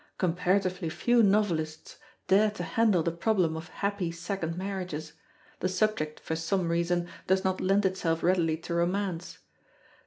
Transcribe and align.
Comparatively 0.17 0.89
few 0.89 1.21
novelists 1.21 1.97
dare 2.27 2.49
to 2.49 2.63
handle 2.63 3.03
the 3.03 3.11
problem 3.11 3.55
of 3.55 3.67
happy 3.69 4.11
second 4.11 4.57
marriages; 4.57 5.13
the 5.59 5.69
subject 5.69 6.19
for 6.19 6.35
some 6.35 6.69
reason 6.69 7.07
does 7.27 7.43
not 7.43 7.61
lend 7.61 7.85
itself 7.85 8.23
readily 8.23 8.57
to 8.57 8.73
romance. 8.73 9.37